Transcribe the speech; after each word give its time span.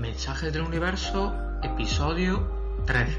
Mensajes 0.00 0.50
del 0.50 0.62
Universo, 0.62 1.36
episodio 1.62 2.80
13. 2.86 3.18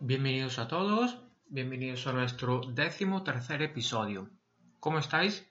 Bienvenidos 0.00 0.58
a 0.58 0.68
todos, 0.68 1.18
bienvenidos 1.46 2.06
a 2.06 2.12
nuestro 2.12 2.60
décimo 2.60 3.22
tercer 3.22 3.62
episodio. 3.62 4.28
¿Cómo 4.80 4.98
estáis? 4.98 5.50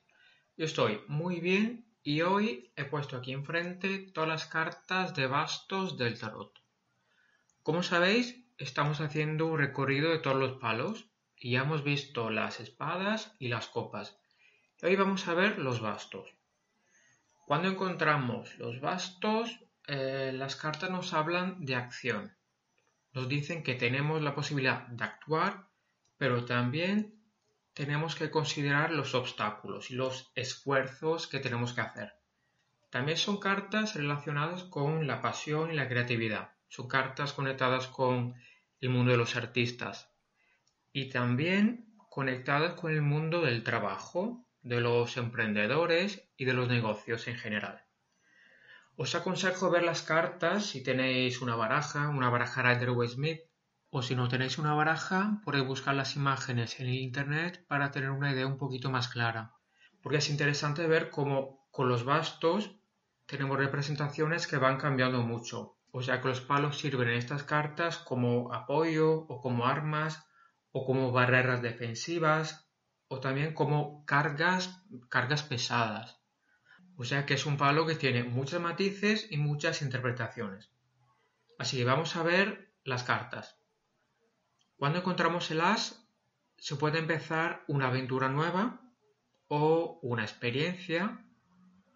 Yo 0.55 0.65
estoy 0.65 1.01
muy 1.07 1.39
bien 1.39 1.87
y 2.03 2.21
hoy 2.21 2.71
he 2.75 2.85
puesto 2.85 3.17
aquí 3.17 3.31
enfrente 3.31 4.11
todas 4.13 4.29
las 4.29 4.45
cartas 4.45 5.15
de 5.15 5.25
bastos 5.25 5.97
del 5.97 6.19
tarot. 6.19 6.53
Como 7.63 7.81
sabéis, 7.81 8.39
estamos 8.59 8.99
haciendo 8.99 9.47
un 9.47 9.57
recorrido 9.57 10.11
de 10.11 10.19
todos 10.19 10.37
los 10.37 10.59
palos 10.59 11.09
y 11.37 11.51
ya 11.51 11.61
hemos 11.61 11.83
visto 11.83 12.29
las 12.29 12.59
espadas 12.59 13.33
y 13.39 13.47
las 13.47 13.67
copas. 13.67 14.19
Hoy 14.83 14.97
vamos 14.97 15.27
a 15.27 15.33
ver 15.33 15.57
los 15.59 15.79
bastos. 15.79 16.35
Cuando 17.47 17.69
encontramos 17.69 18.57
los 18.59 18.81
bastos, 18.81 19.59
eh, 19.87 20.31
las 20.33 20.57
cartas 20.57 20.91
nos 20.91 21.13
hablan 21.13 21.65
de 21.65 21.75
acción. 21.75 22.35
Nos 23.13 23.29
dicen 23.29 23.63
que 23.63 23.75
tenemos 23.75 24.21
la 24.21 24.35
posibilidad 24.35 24.87
de 24.87 25.05
actuar, 25.05 25.65
pero 26.17 26.43
también 26.43 27.15
tenemos 27.73 28.15
que 28.15 28.29
considerar 28.29 28.91
los 28.91 29.15
obstáculos 29.15 29.89
y 29.89 29.95
los 29.95 30.31
esfuerzos 30.35 31.27
que 31.27 31.39
tenemos 31.39 31.71
que 31.73 31.81
hacer. 31.81 32.13
También 32.89 33.17
son 33.17 33.39
cartas 33.39 33.95
relacionadas 33.95 34.63
con 34.65 35.07
la 35.07 35.21
pasión 35.21 35.71
y 35.71 35.75
la 35.75 35.87
creatividad. 35.87 36.51
Son 36.67 36.87
cartas 36.87 37.33
conectadas 37.33 37.87
con 37.87 38.35
el 38.81 38.89
mundo 38.89 39.11
de 39.11 39.17
los 39.17 39.35
artistas 39.35 40.11
y 40.91 41.09
también 41.09 41.95
conectadas 42.09 42.73
con 42.73 42.91
el 42.91 43.01
mundo 43.01 43.41
del 43.41 43.63
trabajo, 43.63 44.45
de 44.61 44.81
los 44.81 45.17
emprendedores 45.17 46.29
y 46.37 46.45
de 46.45 46.53
los 46.53 46.67
negocios 46.67 47.27
en 47.27 47.37
general. 47.37 47.85
Os 48.95 49.15
aconsejo 49.15 49.69
ver 49.69 49.83
las 49.83 50.01
cartas 50.01 50.65
si 50.65 50.83
tenéis 50.83 51.41
una 51.41 51.55
baraja, 51.55 52.09
una 52.09 52.29
baraja 52.29 52.61
Rider-Waite-Smith 52.61 53.39
o 53.91 54.01
si 54.01 54.15
no 54.15 54.27
tenéis 54.27 54.57
una 54.57 54.73
baraja, 54.73 55.41
podéis 55.43 55.65
buscar 55.65 55.95
las 55.95 56.15
imágenes 56.15 56.79
en 56.79 56.87
el 56.87 56.95
internet 56.95 57.65
para 57.67 57.91
tener 57.91 58.11
una 58.11 58.31
idea 58.31 58.45
un 58.45 58.57
poquito 58.57 58.91
más 58.91 59.07
clara. 59.07 59.53
Porque 60.01 60.17
es 60.17 60.29
interesante 60.29 60.85
ver 60.85 61.09
cómo 61.09 61.67
con 61.71 61.89
los 61.89 62.03
bastos 62.03 62.75
tenemos 63.25 63.57
representaciones 63.57 64.47
que 64.47 64.57
van 64.57 64.77
cambiando 64.77 65.21
mucho. 65.23 65.78
O 65.91 66.01
sea 66.01 66.21
que 66.21 66.27
los 66.27 66.41
palos 66.41 66.77
sirven 66.77 67.09
en 67.09 67.17
estas 67.17 67.43
cartas 67.43 67.97
como 67.97 68.53
apoyo 68.53 69.11
o 69.11 69.41
como 69.41 69.65
armas 69.65 70.25
o 70.71 70.85
como 70.85 71.11
barreras 71.11 71.61
defensivas 71.61 72.69
o 73.07 73.19
también 73.19 73.53
como 73.53 74.05
cargas, 74.05 74.83
cargas 75.09 75.43
pesadas. 75.43 76.19
O 76.95 77.03
sea 77.03 77.25
que 77.25 77.33
es 77.33 77.45
un 77.45 77.57
palo 77.57 77.87
que 77.87 77.95
tiene 77.95 78.23
muchos 78.23 78.61
matices 78.61 79.27
y 79.31 79.37
muchas 79.37 79.81
interpretaciones. 79.81 80.71
Así 81.57 81.77
que 81.77 81.85
vamos 81.85 82.15
a 82.15 82.23
ver 82.23 82.73
las 82.83 83.03
cartas. 83.03 83.57
Cuando 84.77 84.99
encontramos 84.99 85.49
el 85.49 85.61
as, 85.61 86.07
se 86.57 86.75
puede 86.75 86.99
empezar 86.99 87.63
una 87.67 87.87
aventura 87.87 88.29
nueva 88.29 88.81
o 89.47 89.99
una 90.03 90.23
experiencia 90.23 91.25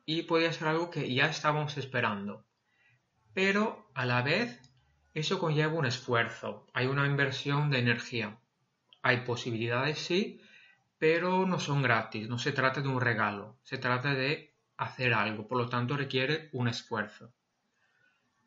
y 0.06 0.24
puede 0.24 0.52
ser 0.52 0.70
algo 0.70 0.90
que 0.90 1.14
ya 1.14 1.28
estábamos 1.28 1.78
esperando. 1.78 2.46
Pero 3.34 3.90
a 3.94 4.06
la 4.06 4.22
vez, 4.22 4.62
eso 5.14 5.40
conlleva 5.40 5.74
un 5.74 5.86
esfuerzo, 5.86 6.68
hay 6.74 6.88
una 6.88 7.06
inversión 7.06 7.70
de 7.70 7.80
energía. 7.80 8.38
Hay 9.02 9.22
posibilidades, 9.22 10.00
sí, 10.00 10.42
pero 10.98 11.46
no 11.46 11.60
son 11.60 11.82
gratis, 11.82 12.30
no 12.30 12.40
se 12.40 12.52
trata 12.52 12.82
de 12.82 12.88
un 12.88 13.02
regalo, 13.02 13.58
se 13.64 13.78
trata 13.78 14.14
de 14.14 14.54
hacer 14.78 15.14
algo, 15.14 15.48
por 15.48 15.58
lo 15.58 15.68
tanto 15.68 15.98
requiere 15.98 16.50
un 16.54 16.68
esfuerzo. 16.68 17.34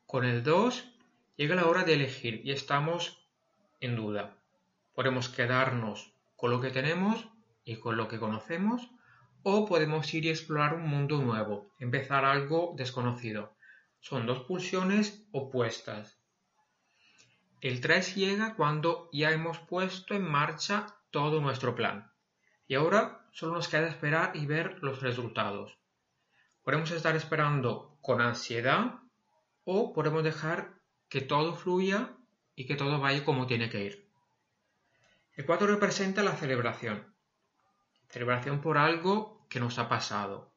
Con 0.06 0.24
el 0.24 0.42
2 0.42 0.88
llega 1.36 1.54
la 1.54 1.66
hora 1.66 1.84
de 1.84 1.94
elegir 1.94 2.40
y 2.44 2.52
estamos 2.52 3.28
en 3.80 3.96
duda. 3.96 4.36
Podemos 4.94 5.28
quedarnos 5.28 6.14
con 6.36 6.50
lo 6.50 6.60
que 6.60 6.70
tenemos 6.70 7.28
y 7.64 7.76
con 7.76 7.96
lo 7.96 8.08
que 8.08 8.18
conocemos 8.18 8.88
o 9.42 9.66
podemos 9.66 10.12
ir 10.14 10.24
y 10.24 10.30
explorar 10.30 10.74
un 10.74 10.88
mundo 10.88 11.20
nuevo, 11.20 11.70
empezar 11.78 12.24
algo 12.24 12.74
desconocido. 12.76 13.55
Son 14.08 14.24
dos 14.24 14.44
pulsiones 14.44 15.26
opuestas. 15.32 16.16
El 17.60 17.80
3 17.80 18.14
llega 18.14 18.54
cuando 18.54 19.10
ya 19.12 19.32
hemos 19.32 19.58
puesto 19.58 20.14
en 20.14 20.22
marcha 20.22 20.86
todo 21.10 21.40
nuestro 21.40 21.74
plan. 21.74 22.12
Y 22.68 22.76
ahora 22.76 23.26
solo 23.32 23.54
nos 23.54 23.66
queda 23.66 23.88
esperar 23.88 24.36
y 24.36 24.46
ver 24.46 24.78
los 24.80 25.02
resultados. 25.02 25.76
Podemos 26.62 26.92
estar 26.92 27.16
esperando 27.16 27.98
con 28.00 28.20
ansiedad 28.20 29.00
o 29.64 29.92
podemos 29.92 30.22
dejar 30.22 30.78
que 31.08 31.20
todo 31.20 31.56
fluya 31.56 32.16
y 32.54 32.66
que 32.66 32.76
todo 32.76 33.00
vaya 33.00 33.24
como 33.24 33.48
tiene 33.48 33.70
que 33.70 33.86
ir. 33.86 34.08
El 35.34 35.46
4 35.46 35.66
representa 35.66 36.22
la 36.22 36.36
celebración. 36.36 37.12
Celebración 38.08 38.60
por 38.60 38.78
algo 38.78 39.44
que 39.50 39.58
nos 39.58 39.80
ha 39.80 39.88
pasado. 39.88 40.55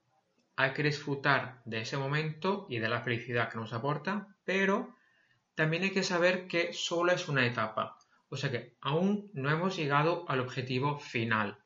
Hay 0.59 0.73
que 0.73 0.83
disfrutar 0.83 1.61
de 1.63 1.79
ese 1.79 1.95
momento 1.95 2.67
y 2.67 2.79
de 2.79 2.89
la 2.89 2.99
felicidad 2.99 3.49
que 3.49 3.57
nos 3.57 3.71
aporta, 3.71 4.35
pero 4.43 4.93
también 5.55 5.83
hay 5.83 5.91
que 5.91 6.03
saber 6.03 6.49
que 6.49 6.73
solo 6.73 7.13
es 7.13 7.29
una 7.29 7.45
etapa, 7.45 7.97
o 8.27 8.35
sea 8.35 8.51
que 8.51 8.75
aún 8.81 9.31
no 9.33 9.49
hemos 9.49 9.77
llegado 9.77 10.25
al 10.27 10.41
objetivo 10.41 10.99
final. 10.99 11.63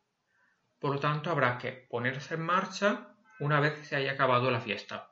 Por 0.78 0.94
lo 0.94 1.00
tanto, 1.00 1.32
habrá 1.32 1.58
que 1.58 1.88
ponerse 1.90 2.36
en 2.36 2.42
marcha 2.42 3.16
una 3.40 3.60
vez 3.60 3.88
se 3.88 3.96
haya 3.96 4.12
acabado 4.12 4.52
la 4.52 4.62
fiesta. 4.62 5.10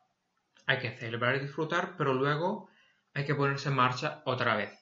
Hay 0.68 0.78
que 0.78 0.92
celebrar 0.92 1.38
y 1.38 1.40
disfrutar, 1.40 1.96
pero 1.98 2.14
luego 2.14 2.70
hay 3.16 3.26
que 3.26 3.34
ponerse 3.34 3.70
en 3.70 3.78
marcha 3.78 4.22
otra 4.26 4.56
vez. 4.56 4.78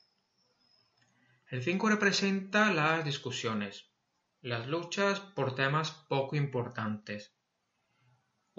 El 1.48 1.64
5 1.64 1.88
representa 1.88 2.74
las 2.74 3.06
discusiones, 3.06 3.94
las 4.42 4.68
luchas 4.68 5.22
por 5.22 5.56
temas 5.56 5.92
poco 6.10 6.36
importantes. 6.36 7.39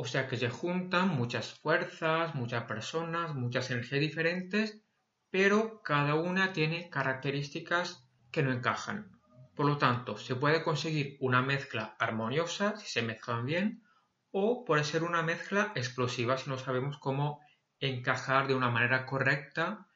O 0.03 0.06
sea 0.06 0.28
que 0.28 0.38
se 0.38 0.49
juntan 0.49 1.09
muchas 1.11 1.53
fuerzas, 1.53 2.34
muchas 2.34 2.65
personas, 2.65 3.34
muchas 3.34 3.71
energías 3.71 4.00
diferentes, 4.00 4.83
pero 5.28 5.83
cada 5.83 6.15
una 6.15 6.55
tiene 6.55 6.88
características 6.88 8.09
que 8.31 8.43
no 8.43 8.50
encajan. 8.50 9.21
Por 9.55 9.66
lo 9.66 9.77
tanto, 9.77 10.16
se 10.16 10.37
puede 10.37 10.62
conseguir 10.62 11.19
una 11.21 11.43
mezcla 11.43 11.97
armoniosa 11.99 12.78
si 12.78 12.87
se 12.87 13.03
mezclan 13.03 13.44
bien, 13.44 13.84
o 14.31 14.65
puede 14.65 14.84
ser 14.84 15.03
una 15.03 15.22
mezcla 15.22 15.71
explosiva 15.75 16.39
si 16.39 16.49
no 16.49 16.56
sabemos 16.56 16.97
cómo 16.97 17.43
encajar 17.78 18.49
de 18.49 18.55
una 18.55 18.71
manera 18.71 19.05
correcta 19.05 19.87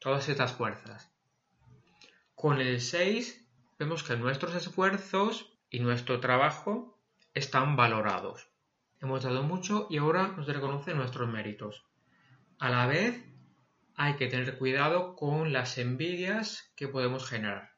todas 0.00 0.28
estas 0.28 0.52
fuerzas. 0.52 1.14
Con 2.34 2.60
el 2.60 2.80
6 2.80 3.48
vemos 3.78 4.02
que 4.02 4.16
nuestros 4.16 4.56
esfuerzos 4.56 5.56
y 5.70 5.78
nuestro 5.78 6.18
trabajo 6.18 7.00
están 7.34 7.76
valorados. 7.76 8.53
Hemos 9.04 9.22
dado 9.22 9.42
mucho 9.42 9.86
y 9.90 9.98
ahora 9.98 10.28
nos 10.28 10.46
reconocen 10.46 10.96
nuestros 10.96 11.28
méritos. 11.28 11.84
A 12.58 12.70
la 12.70 12.86
vez, 12.86 13.22
hay 13.96 14.16
que 14.16 14.28
tener 14.28 14.56
cuidado 14.56 15.14
con 15.14 15.52
las 15.52 15.76
envidias 15.76 16.72
que 16.74 16.88
podemos 16.88 17.28
generar. 17.28 17.74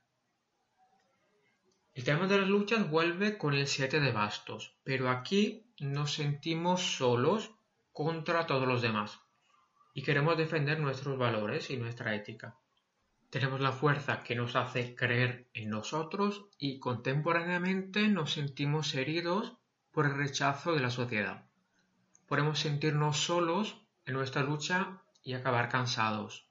El 1.94 2.04
tema 2.04 2.28
de 2.28 2.38
las 2.38 2.48
luchas 2.48 2.88
vuelve 2.88 3.38
con 3.38 3.54
el 3.54 3.66
7 3.66 3.98
de 3.98 4.12
bastos, 4.12 4.78
pero 4.84 5.10
aquí 5.10 5.66
nos 5.80 6.12
sentimos 6.12 6.96
solos 6.96 7.50
contra 7.92 8.46
todos 8.46 8.68
los 8.68 8.80
demás 8.80 9.18
y 9.94 10.02
queremos 10.04 10.36
defender 10.36 10.78
nuestros 10.78 11.18
valores 11.18 11.70
y 11.70 11.76
nuestra 11.76 12.14
ética. 12.14 12.56
Tenemos 13.30 13.60
la 13.60 13.72
fuerza 13.72 14.22
que 14.22 14.36
nos 14.36 14.54
hace 14.54 14.94
creer 14.94 15.48
en 15.54 15.70
nosotros 15.70 16.46
y 16.56 16.78
contemporáneamente 16.78 18.06
nos 18.06 18.34
sentimos 18.34 18.94
heridos 18.94 19.58
por 19.96 20.04
el 20.04 20.14
rechazo 20.14 20.74
de 20.74 20.80
la 20.80 20.90
sociedad. 20.90 21.46
Podemos 22.28 22.58
sentirnos 22.58 23.16
solos 23.16 23.80
en 24.04 24.12
nuestra 24.12 24.42
lucha 24.42 25.00
y 25.22 25.32
acabar 25.32 25.70
cansados. 25.70 26.50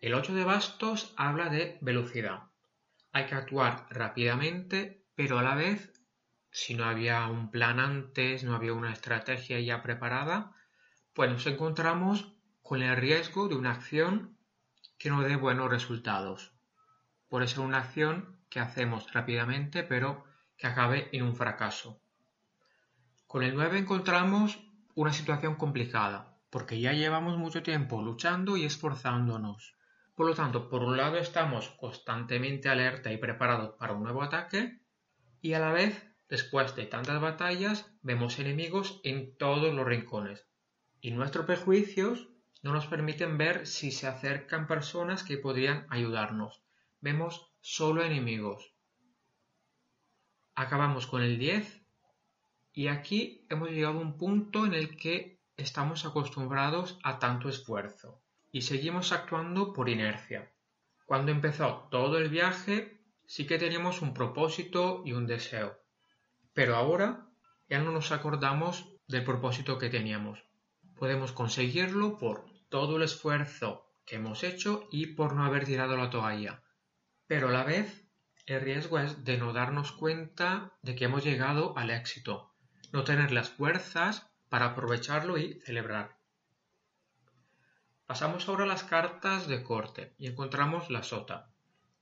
El 0.00 0.12
8 0.12 0.34
de 0.34 0.44
bastos 0.44 1.14
habla 1.16 1.48
de 1.48 1.78
velocidad. 1.80 2.42
Hay 3.12 3.24
que 3.24 3.36
actuar 3.36 3.86
rápidamente, 3.88 5.02
pero 5.14 5.38
a 5.38 5.42
la 5.42 5.54
vez, 5.54 5.98
si 6.50 6.74
no 6.74 6.84
había 6.84 7.26
un 7.26 7.50
plan 7.50 7.80
antes, 7.80 8.44
no 8.44 8.54
había 8.54 8.74
una 8.74 8.92
estrategia 8.92 9.58
ya 9.60 9.82
preparada, 9.82 10.52
pues 11.14 11.30
nos 11.30 11.46
encontramos 11.46 12.34
con 12.60 12.82
el 12.82 12.98
riesgo 12.98 13.48
de 13.48 13.54
una 13.54 13.70
acción 13.70 14.36
que 14.98 15.08
no 15.08 15.22
dé 15.22 15.36
buenos 15.36 15.70
resultados. 15.70 16.52
Puede 17.30 17.48
ser 17.48 17.60
una 17.60 17.78
acción 17.78 18.36
que 18.50 18.60
hacemos 18.60 19.10
rápidamente 19.14 19.84
pero 19.84 20.33
que 20.56 20.66
acabe 20.66 21.08
en 21.12 21.24
un 21.24 21.34
fracaso. 21.34 22.00
Con 23.26 23.42
el 23.42 23.54
9 23.54 23.78
encontramos 23.78 24.58
una 24.94 25.12
situación 25.12 25.56
complicada, 25.56 26.38
porque 26.50 26.80
ya 26.80 26.92
llevamos 26.92 27.36
mucho 27.36 27.62
tiempo 27.62 28.00
luchando 28.00 28.56
y 28.56 28.64
esforzándonos. 28.64 29.76
Por 30.14 30.26
lo 30.26 30.34
tanto, 30.34 30.68
por 30.68 30.84
un 30.84 30.96
lado 30.96 31.16
estamos 31.16 31.70
constantemente 31.70 32.68
alerta 32.68 33.12
y 33.12 33.18
preparados 33.18 33.74
para 33.76 33.92
un 33.92 34.04
nuevo 34.04 34.22
ataque 34.22 34.80
y 35.40 35.54
a 35.54 35.58
la 35.58 35.72
vez, 35.72 36.02
después 36.28 36.76
de 36.76 36.86
tantas 36.86 37.20
batallas, 37.20 37.92
vemos 38.02 38.38
enemigos 38.38 39.00
en 39.02 39.36
todos 39.36 39.74
los 39.74 39.84
rincones. 39.84 40.46
Y 41.00 41.10
nuestros 41.10 41.44
prejuicios 41.44 42.28
no 42.62 42.72
nos 42.72 42.86
permiten 42.86 43.36
ver 43.36 43.66
si 43.66 43.90
se 43.90 44.06
acercan 44.06 44.66
personas 44.66 45.22
que 45.22 45.36
podrían 45.36 45.86
ayudarnos. 45.90 46.62
Vemos 47.00 47.52
solo 47.60 48.02
enemigos. 48.02 48.73
Acabamos 50.56 51.06
con 51.06 51.22
el 51.22 51.38
10 51.38 51.82
y 52.72 52.86
aquí 52.86 53.44
hemos 53.50 53.70
llegado 53.70 53.98
a 53.98 54.02
un 54.02 54.16
punto 54.16 54.66
en 54.66 54.74
el 54.74 54.96
que 54.96 55.40
estamos 55.56 56.04
acostumbrados 56.04 56.98
a 57.02 57.18
tanto 57.18 57.48
esfuerzo 57.48 58.22
y 58.52 58.62
seguimos 58.62 59.10
actuando 59.10 59.72
por 59.72 59.88
inercia. 59.88 60.52
Cuando 61.06 61.32
empezó 61.32 61.88
todo 61.90 62.18
el 62.18 62.28
viaje 62.28 63.00
sí 63.26 63.46
que 63.46 63.58
teníamos 63.58 64.00
un 64.00 64.14
propósito 64.14 65.02
y 65.04 65.12
un 65.12 65.26
deseo, 65.26 65.76
pero 66.52 66.76
ahora 66.76 67.28
ya 67.68 67.80
no 67.80 67.90
nos 67.90 68.12
acordamos 68.12 68.94
del 69.08 69.24
propósito 69.24 69.78
que 69.78 69.90
teníamos. 69.90 70.44
Podemos 70.96 71.32
conseguirlo 71.32 72.16
por 72.16 72.46
todo 72.68 72.96
el 72.96 73.02
esfuerzo 73.02 73.90
que 74.06 74.16
hemos 74.16 74.44
hecho 74.44 74.88
y 74.92 75.14
por 75.14 75.34
no 75.34 75.44
haber 75.44 75.64
tirado 75.64 75.96
la 75.96 76.10
toalla. 76.10 76.62
Pero 77.26 77.48
a 77.48 77.52
la 77.52 77.64
vez 77.64 78.03
el 78.46 78.60
riesgo 78.60 78.98
es 78.98 79.24
de 79.24 79.38
no 79.38 79.52
darnos 79.52 79.92
cuenta 79.92 80.72
de 80.82 80.94
que 80.94 81.06
hemos 81.06 81.24
llegado 81.24 81.76
al 81.78 81.90
éxito, 81.90 82.52
no 82.92 83.04
tener 83.04 83.32
las 83.32 83.50
fuerzas 83.50 84.30
para 84.48 84.66
aprovecharlo 84.66 85.38
y 85.38 85.60
celebrar. 85.60 86.16
Pasamos 88.06 88.48
ahora 88.48 88.64
a 88.64 88.68
las 88.68 88.84
cartas 88.84 89.48
de 89.48 89.62
corte 89.62 90.14
y 90.18 90.26
encontramos 90.26 90.90
la 90.90 91.02
sota, 91.02 91.48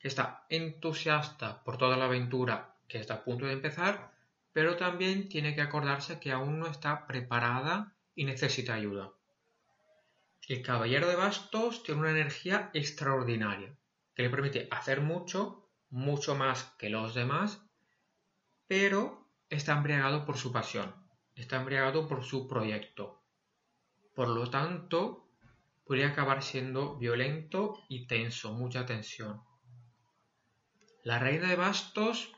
que 0.01 0.09
está 0.09 0.47
entusiasta 0.49 1.63
por 1.63 1.79
toda 1.79 1.97
la 1.97 2.07
aventura 2.07 2.75
que 2.89 2.99
está 2.99 3.15
a 3.15 3.25
punto 3.25 3.47
de 3.47 3.53
empezar, 3.53 4.13
pero 4.53 4.77
también 4.77 5.29
tiene 5.29 5.55
que 5.55 5.63
acordarse 5.63 6.21
que 6.21 6.33
aún 6.33 6.59
no 6.59 6.67
está 6.67 7.07
preparada 7.07 7.95
y 8.15 8.25
necesita 8.25 8.75
ayuda. 8.75 9.13
El 10.49 10.61
caballero 10.63 11.09
de 11.09 11.17
bastos 11.17 11.83
tiene 11.85 12.01
una 12.01 12.11
energía 12.11 12.71
extraordinaria, 12.75 13.75
que 14.15 14.25
le 14.25 14.29
permite 14.29 14.69
hacer 14.71 15.01
mucho, 15.01 15.62
mucho 15.93 16.35
más 16.35 16.65
que 16.79 16.89
los 16.89 17.15
demás, 17.15 17.63
pero 18.67 19.29
está 19.51 19.77
embriagado 19.77 20.25
por 20.25 20.39
su 20.39 20.51
pasión, 20.51 20.95
está 21.37 21.57
embriagado 21.57 22.09
por 22.09 22.25
su 22.25 22.49
proyecto. 22.49 23.23
Por 24.15 24.29
lo 24.29 24.49
tanto, 24.49 25.29
podría 25.85 26.09
acabar 26.09 26.43
siendo 26.43 26.97
violento 26.97 27.85
y 27.91 28.07
tenso, 28.07 28.55
mucha 28.55 28.87
tensión. 28.87 29.43
La 31.05 31.19
reina 31.19 31.49
de 31.49 31.57
bastos 31.57 32.33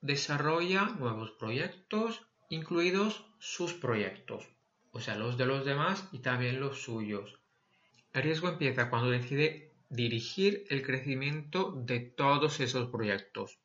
desarrolla 0.00 0.84
nuevos 0.84 1.32
proyectos, 1.32 2.22
incluidos 2.48 3.26
sus 3.40 3.74
proyectos, 3.74 4.48
o 4.92 5.00
sea, 5.00 5.16
los 5.16 5.36
de 5.36 5.46
los 5.46 5.64
demás 5.64 6.08
y 6.12 6.20
también 6.20 6.60
los 6.60 6.82
suyos. 6.82 7.40
El 8.12 8.22
riesgo 8.22 8.48
empieza 8.48 8.88
cuando 8.88 9.10
decide 9.10 9.69
dirigir 9.90 10.64
el 10.70 10.86
crecimiento 10.86 11.72
de 11.72 11.98
todos 11.98 12.60
esos 12.60 12.88
proyectos. 12.90 13.58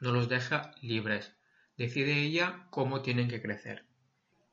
No 0.00 0.12
los 0.12 0.28
deja 0.28 0.70
libres. 0.80 1.36
Decide 1.76 2.22
ella 2.22 2.68
cómo 2.70 3.02
tienen 3.02 3.28
que 3.28 3.42
crecer. 3.42 3.84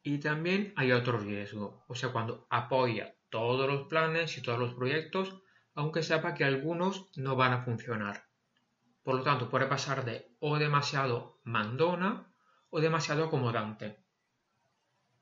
Y 0.01 0.18
también 0.18 0.73
hay 0.75 0.91
otro 0.91 1.19
riesgo, 1.19 1.85
o 1.88 1.94
sea, 1.94 2.12
cuando 2.12 2.47
apoya 2.50 3.13
todos 3.29 3.69
los 3.69 3.88
planes 3.88 4.35
y 4.38 4.41
todos 4.41 4.57
los 4.57 4.73
proyectos, 4.73 5.44
aunque 5.75 6.01
sepa 6.01 6.33
que 6.33 6.44
algunos 6.44 7.12
no 7.15 7.35
van 7.35 7.53
a 7.53 7.63
funcionar. 7.63 8.25
Por 9.03 9.15
lo 9.15 9.24
tanto, 9.24 9.47
puede 9.47 9.67
pasar 9.67 10.03
de 10.03 10.35
o 10.39 10.57
demasiado 10.57 11.39
mandona 11.44 12.33
o 12.71 12.81
demasiado 12.81 13.25
acomodante. 13.25 14.00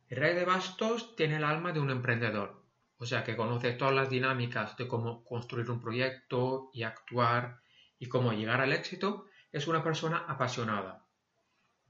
El 0.08 0.18
rey 0.18 0.34
de 0.34 0.46
bastos 0.46 1.18
tiene 1.18 1.36
el 1.36 1.44
alma 1.44 1.74
de 1.74 1.82
un 1.82 1.92
emprendedor, 1.92 2.59
o 3.00 3.06
sea 3.06 3.24
que 3.24 3.38
conoce 3.38 3.72
todas 3.72 3.96
las 3.96 4.10
dinámicas 4.10 4.76
de 4.76 4.88
cómo 4.88 5.24
construir 5.24 5.72
un 5.72 5.80
proyecto 5.80 6.70
y 6.74 6.84
actuar 6.84 7.62
y 7.98 8.08
cómo 8.08 8.34
llegar 8.34 8.60
al 8.60 8.74
éxito, 8.74 9.26
es 9.52 9.68
una 9.68 9.84
persona 9.84 10.26
apasionada. 10.28 11.06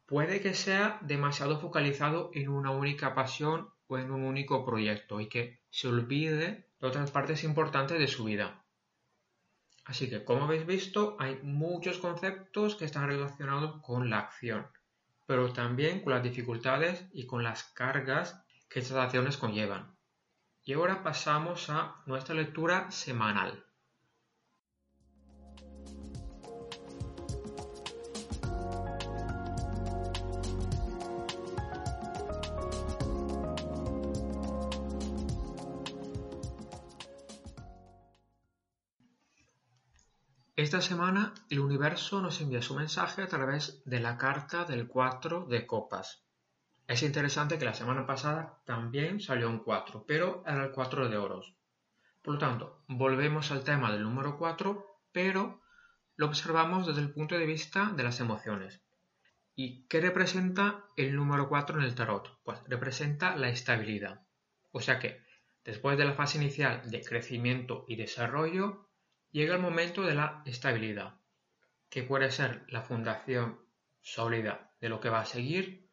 Puede 0.06 0.40
que 0.40 0.54
sea 0.54 1.00
demasiado 1.02 1.60
focalizado 1.60 2.30
en 2.34 2.50
una 2.50 2.72
única 2.72 3.16
pasión 3.16 3.70
o 3.88 3.98
en 3.98 4.12
un 4.12 4.24
único 4.24 4.64
proyecto 4.64 5.20
y 5.20 5.28
que 5.28 5.60
se 5.72 5.88
olvide 5.88 6.68
de 6.80 6.88
otras 6.88 7.10
partes 7.12 7.44
importantes 7.44 8.00
de 8.00 8.08
su 8.08 8.26
vida. 8.26 8.64
Así 9.86 10.10
que, 10.12 10.24
como 10.24 10.44
habéis 10.44 10.68
visto, 10.68 11.18
hay 11.20 11.40
muchos 11.42 11.98
conceptos 11.98 12.76
que 12.76 12.86
están 12.86 13.08
relacionados 13.08 13.82
con 13.82 14.12
la 14.12 14.20
acción, 14.20 14.68
pero 15.26 15.52
también 15.54 16.02
con 16.02 16.14
las 16.14 16.24
dificultades 16.24 17.08
y 17.12 17.26
con 17.26 17.44
las 17.44 17.64
cargas 17.64 18.44
que 18.70 18.80
estas 18.80 18.98
acciones 18.98 19.38
conllevan. 19.38 19.99
Y 20.70 20.74
ahora 20.74 21.02
pasamos 21.02 21.68
a 21.72 21.96
nuestra 22.06 22.36
lectura 22.36 22.92
semanal. 22.92 23.66
Esta 40.56 40.82
semana 40.82 41.34
el 41.50 41.62
universo 41.62 42.22
nos 42.22 42.42
envía 42.42 42.62
su 42.62 42.76
mensaje 42.76 43.24
a 43.24 43.28
través 43.28 43.82
de 43.86 44.00
la 44.00 44.20
carta 44.20 44.66
del 44.66 44.88
4 44.88 45.48
de 45.48 45.66
copas. 45.66 46.29
Es 46.90 47.04
interesante 47.04 47.60
que 47.60 47.66
la 47.66 47.76
semana 47.76 48.08
pasada 48.08 48.64
también 48.66 49.20
salió 49.20 49.48
un 49.48 49.60
4, 49.60 50.06
pero 50.08 50.44
era 50.48 50.66
el 50.66 50.72
4 50.72 51.08
de 51.08 51.18
oros. 51.18 51.54
Por 52.24 52.34
lo 52.34 52.40
tanto, 52.40 52.84
volvemos 52.88 53.52
al 53.52 53.64
tema 53.64 53.92
del 53.92 54.02
número 54.02 54.40
4, 54.40 55.04
pero 55.12 55.62
lo 56.16 56.26
observamos 56.26 56.88
desde 56.88 57.02
el 57.02 57.14
punto 57.14 57.38
de 57.38 57.46
vista 57.46 57.92
de 57.96 58.02
las 58.02 58.20
emociones. 58.22 58.82
¿Y 59.54 59.86
qué 59.86 60.02
representa 60.02 60.84
el 60.98 61.16
número 61.16 61.48
4 61.48 61.78
en 61.78 61.86
el 61.86 61.94
tarot? 61.94 62.42
Pues 62.42 62.60
representa 62.68 63.36
la 63.36 63.50
estabilidad. 63.50 64.26
O 64.72 64.82
sea 64.82 64.98
que, 64.98 65.24
después 65.64 65.96
de 65.96 66.06
la 66.06 66.14
fase 66.14 66.40
inicial 66.40 66.90
de 66.90 67.04
crecimiento 67.04 67.86
y 67.88 67.98
desarrollo, 67.98 68.90
llega 69.30 69.54
el 69.54 69.62
momento 69.62 70.02
de 70.02 70.16
la 70.16 70.42
estabilidad, 70.48 71.20
que 71.92 72.02
puede 72.02 72.32
ser 72.32 72.66
la 72.68 72.82
fundación 72.82 73.60
sólida 74.02 74.72
de 74.82 74.90
lo 74.90 75.00
que 75.00 75.10
va 75.10 75.20
a 75.20 75.26
seguir, 75.26 75.89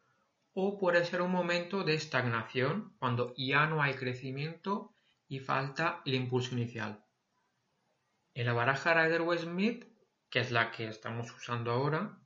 o 0.59 0.75
puede 0.79 1.05
ser 1.05 1.21
un 1.21 1.29
momento 1.29 1.83
de 1.83 1.93
estagnación 1.93 2.91
cuando 2.97 3.31
ya 3.37 3.67
no 3.67 3.83
hay 3.83 3.93
crecimiento 3.93 4.91
y 5.27 5.37
falta 5.37 6.01
el 6.03 6.15
impulso 6.15 6.55
inicial. 6.55 7.05
En 8.33 8.47
la 8.47 8.53
baraja 8.53 8.95
Rider-Waite-Smith, 8.95 9.85
que 10.31 10.39
es 10.39 10.49
la 10.49 10.71
que 10.71 10.87
estamos 10.87 11.31
usando 11.31 11.69
ahora, 11.69 12.17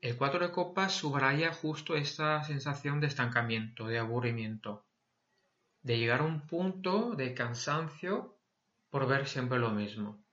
el 0.00 0.16
4 0.16 0.46
de 0.46 0.50
copas 0.50 0.94
subraya 0.94 1.52
justo 1.52 1.94
esta 1.94 2.42
sensación 2.44 3.00
de 3.00 3.08
estancamiento, 3.08 3.86
de 3.86 3.98
aburrimiento, 3.98 4.86
de 5.82 5.98
llegar 5.98 6.20
a 6.20 6.24
un 6.24 6.46
punto 6.46 7.14
de 7.14 7.34
cansancio 7.34 8.38
por 8.88 9.06
ver 9.06 9.28
siempre 9.28 9.58
lo 9.58 9.68
mismo. 9.68 10.24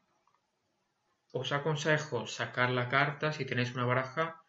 Os 1.33 1.51
aconsejo 1.51 2.27
sacar 2.27 2.69
la 2.69 2.87
carta 2.87 3.33
si 3.33 3.43
tenéis 3.43 3.73
una 3.75 3.83
baraja 3.83 4.40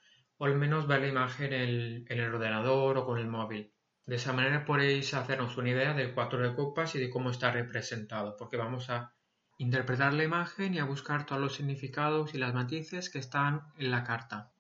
al 0.45 0.57
menos 0.57 0.89
ver 0.89 1.03
la 1.03 1.07
imagen 1.07 1.53
en 1.53 2.05
el, 2.09 2.35
ordenador 2.35 2.99
o 2.99 3.07
con 3.07 3.19
el 3.19 3.29
móvil. 3.29 3.73
De 4.07 4.17
esa 4.17 4.33
manera 4.33 4.65
podéis 4.65 5.15
hacernos 5.15 5.57
una 5.57 5.71
idea 5.71 5.95
del 5.95 6.15
cuatro 6.15 6.41
de 6.41 6.55
copas 6.57 6.97
y 6.97 6.99
de 6.99 7.11
cómo 7.11 7.31
está 7.31 7.53
representado, 7.53 8.37
porque 8.37 8.57
vamos 8.57 8.91
a 8.91 9.15
interpretar 9.59 10.13
la 10.15 10.25
imagen 10.25 10.75
y 10.75 10.81
a 10.81 10.85
buscar 10.85 11.27
todos 11.27 11.41
los 11.41 11.55
significados 11.55 12.35
y 12.35 12.39
las 12.39 12.55
matices 12.55 13.09
que 13.09 13.21
están 13.21 13.63
en 13.79 13.93
la 13.93 14.03
carta. 14.03 14.51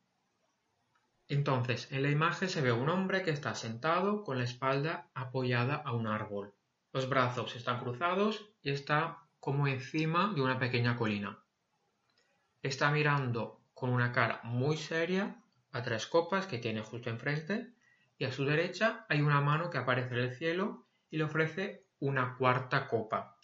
Entonces, 1.26 1.90
en 1.90 2.02
la 2.04 2.10
imagen 2.10 2.48
se 2.48 2.60
ve 2.60 2.70
un 2.70 2.88
hombre 2.88 3.22
que 3.22 3.30
está 3.30 3.56
sentado 3.56 4.22
con 4.22 4.38
la 4.38 4.44
espalda 4.44 5.08
apoyada 5.14 5.82
a 5.84 5.92
un 5.92 6.06
árbol. 6.06 6.54
Los 6.92 7.08
brazos 7.08 7.56
están 7.56 7.80
cruzados 7.80 8.50
y 8.62 8.70
está 8.70 9.18
como 9.40 9.66
encima 9.66 10.32
de 10.32 10.42
una 10.42 10.60
pequeña 10.60 10.96
colina. 10.96 11.42
Está 12.62 12.92
mirando 12.92 13.60
con 13.74 13.90
una 13.90 14.12
cara 14.12 14.40
muy 14.44 14.76
seria 14.76 15.41
a 15.72 15.82
tres 15.82 16.06
copas 16.06 16.46
que 16.46 16.58
tiene 16.58 16.82
justo 16.82 17.10
enfrente 17.10 17.72
y 18.18 18.24
a 18.24 18.32
su 18.32 18.44
derecha 18.44 19.04
hay 19.08 19.20
una 19.20 19.40
mano 19.40 19.70
que 19.70 19.78
aparece 19.78 20.14
en 20.14 20.20
el 20.20 20.34
cielo 20.34 20.86
y 21.10 21.16
le 21.16 21.24
ofrece 21.24 21.86
una 21.98 22.36
cuarta 22.36 22.88
copa. 22.88 23.36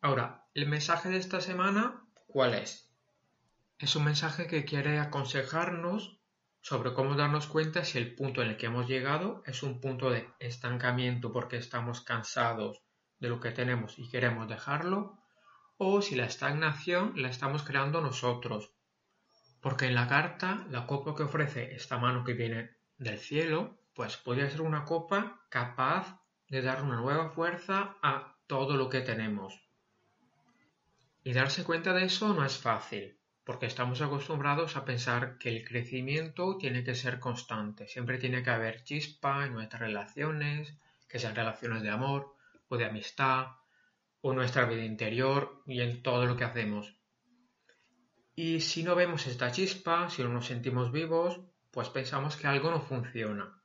Ahora, 0.00 0.46
el 0.54 0.68
mensaje 0.68 1.08
de 1.08 1.18
esta 1.18 1.40
semana, 1.40 2.04
¿cuál 2.26 2.54
es? 2.54 2.90
Es 3.78 3.96
un 3.96 4.04
mensaje 4.04 4.46
que 4.46 4.64
quiere 4.64 4.98
aconsejarnos 4.98 6.18
sobre 6.60 6.94
cómo 6.94 7.16
darnos 7.16 7.46
cuenta 7.46 7.84
si 7.84 7.98
el 7.98 8.14
punto 8.14 8.42
en 8.42 8.50
el 8.50 8.56
que 8.56 8.66
hemos 8.66 8.88
llegado 8.88 9.42
es 9.46 9.62
un 9.62 9.80
punto 9.80 10.10
de 10.10 10.28
estancamiento 10.38 11.32
porque 11.32 11.56
estamos 11.56 12.00
cansados 12.00 12.82
de 13.18 13.28
lo 13.28 13.40
que 13.40 13.50
tenemos 13.50 13.98
y 13.98 14.08
queremos 14.08 14.48
dejarlo, 14.48 15.18
o 15.76 16.02
si 16.02 16.14
la 16.14 16.26
estagnación 16.26 17.12
la 17.16 17.28
estamos 17.28 17.62
creando 17.62 18.00
nosotros. 18.00 18.71
Porque 19.62 19.86
en 19.86 19.94
la 19.94 20.08
carta, 20.08 20.66
la 20.70 20.86
copa 20.86 21.14
que 21.14 21.22
ofrece 21.22 21.74
esta 21.74 21.96
mano 21.96 22.24
que 22.24 22.34
viene 22.34 22.72
del 22.98 23.18
cielo, 23.18 23.78
pues 23.94 24.16
podría 24.16 24.50
ser 24.50 24.60
una 24.60 24.84
copa 24.84 25.40
capaz 25.48 26.20
de 26.48 26.62
dar 26.62 26.82
una 26.82 26.96
nueva 26.96 27.30
fuerza 27.30 27.96
a 28.02 28.36
todo 28.46 28.76
lo 28.76 28.90
que 28.90 29.00
tenemos. 29.00 29.62
Y 31.24 31.32
darse 31.32 31.64
cuenta 31.64 31.94
de 31.94 32.04
eso 32.04 32.34
no 32.34 32.44
es 32.44 32.58
fácil, 32.58 33.16
porque 33.44 33.66
estamos 33.66 34.02
acostumbrados 34.02 34.76
a 34.76 34.84
pensar 34.84 35.38
que 35.38 35.50
el 35.50 35.64
crecimiento 35.64 36.58
tiene 36.58 36.82
que 36.82 36.96
ser 36.96 37.20
constante, 37.20 37.86
siempre 37.86 38.18
tiene 38.18 38.42
que 38.42 38.50
haber 38.50 38.82
chispa 38.82 39.46
en 39.46 39.52
nuestras 39.52 39.82
relaciones, 39.82 40.76
que 41.08 41.20
sean 41.20 41.36
relaciones 41.36 41.82
de 41.82 41.90
amor 41.90 42.34
o 42.68 42.76
de 42.76 42.86
amistad, 42.86 43.46
o 44.22 44.32
nuestra 44.32 44.64
vida 44.64 44.84
interior 44.84 45.62
y 45.66 45.80
en 45.80 46.02
todo 46.02 46.26
lo 46.26 46.36
que 46.36 46.44
hacemos. 46.44 46.96
Y 48.44 48.58
si 48.58 48.82
no 48.82 48.96
vemos 48.96 49.28
esta 49.28 49.52
chispa, 49.52 50.10
si 50.10 50.20
no 50.24 50.28
nos 50.28 50.46
sentimos 50.46 50.90
vivos, 50.90 51.38
pues 51.70 51.90
pensamos 51.90 52.34
que 52.34 52.48
algo 52.48 52.72
no 52.72 52.80
funciona. 52.80 53.62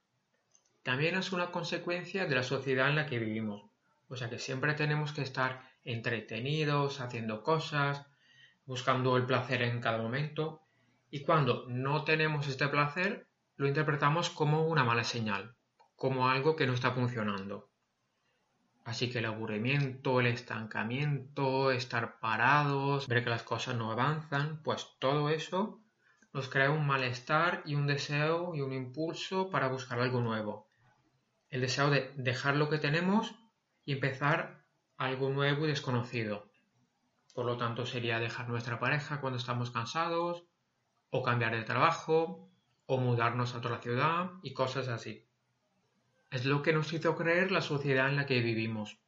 También 0.84 1.16
es 1.16 1.32
una 1.32 1.50
consecuencia 1.50 2.28
de 2.28 2.36
la 2.36 2.44
sociedad 2.44 2.88
en 2.88 2.96
la 2.96 3.08
que 3.08 3.18
vivimos. 3.18 3.72
O 4.08 4.16
sea 4.16 4.30
que 4.30 4.38
siempre 4.38 4.76
tenemos 4.76 5.14
que 5.14 5.24
estar 5.24 5.64
entretenidos, 5.84 7.02
haciendo 7.02 7.42
cosas, 7.42 8.06
buscando 8.68 9.18
el 9.18 9.26
placer 9.26 9.64
en 9.64 9.82
cada 9.82 9.98
momento. 9.98 10.62
Y 11.10 11.22
cuando 11.22 11.66
no 11.68 12.04
tenemos 12.04 12.48
este 12.48 12.68
placer, 12.68 13.26
lo 13.56 13.68
interpretamos 13.68 14.30
como 14.30 14.68
una 14.68 14.84
mala 14.84 15.04
señal, 15.04 15.56
como 15.96 16.30
algo 16.30 16.56
que 16.56 16.68
no 16.68 16.74
está 16.74 16.92
funcionando. 16.92 17.72
Así 18.88 19.10
que 19.12 19.20
el 19.20 19.26
aburrimiento, 19.26 20.22
el 20.22 20.28
estancamiento, 20.28 21.72
estar 21.72 22.22
parados, 22.22 23.06
ver 23.06 23.22
que 23.22 23.30
las 23.30 23.44
cosas 23.44 23.76
no 23.76 23.92
avanzan, 23.92 24.64
pues 24.64 24.96
todo 24.98 25.30
eso 25.30 25.82
nos 26.32 26.48
crea 26.48 26.72
un 26.72 26.88
malestar 26.88 27.64
y 27.66 27.76
un 27.76 27.86
deseo 27.86 28.56
y 28.56 28.62
un 28.62 28.72
impulso 28.72 29.50
para 29.50 29.68
buscar 29.68 30.00
algo 30.00 30.22
nuevo. 30.22 30.70
El 31.50 31.60
deseo 31.60 31.90
de 31.90 32.14
dejar 32.16 32.56
lo 32.56 32.70
que 32.70 32.78
tenemos 32.78 33.36
y 33.84 33.92
empezar 33.92 34.64
algo 34.96 35.32
nuevo 35.32 35.66
y 35.66 35.68
desconocido. 35.68 36.50
Por 37.34 37.46
lo 37.46 37.58
tanto, 37.58 37.86
sería 37.86 38.20
dejar 38.20 38.48
nuestra 38.48 38.80
pareja 38.80 39.20
cuando 39.20 39.38
estamos 39.38 39.70
cansados, 39.70 40.46
o 41.10 41.24
cambiar 41.24 41.58
de 41.58 41.64
trabajo, 41.64 42.50
o 42.86 42.98
mudarnos 43.00 43.54
a 43.54 43.58
otra 43.58 43.82
ciudad 43.82 44.32
y 44.44 44.54
cosas 44.54 44.88
así. 44.88 45.27
Es 46.30 46.46
lo 46.46 46.62
que 46.62 46.74
nos 46.74 46.92
hizo 46.92 47.16
creer 47.16 47.52
la 47.52 47.62
sociedad 47.62 48.10
en 48.10 48.18
la 48.18 48.26
que 48.26 48.42
vivimos. 48.42 49.00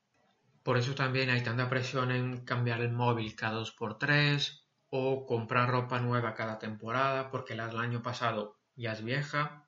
Por 0.63 0.77
eso 0.77 0.95
también 0.95 1.29
hay 1.29 1.43
tanta 1.43 1.69
presión 1.69 2.11
en 2.11 2.45
cambiar 2.45 2.79
el 2.81 2.91
móvil 2.91 3.35
cada 3.35 3.55
dos 3.55 3.71
por 3.71 3.97
tres 3.97 4.65
o 4.89 5.25
comprar 5.25 5.69
ropa 5.69 5.99
nueva 5.99 6.33
cada 6.33 6.59
temporada 6.59 7.29
porque 7.29 7.55
la 7.55 7.67
del 7.67 7.79
año 7.79 8.01
pasado 8.01 8.57
ya 8.75 8.93
es 8.93 9.03
vieja. 9.03 9.67